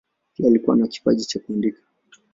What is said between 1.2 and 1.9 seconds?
cha kuandika.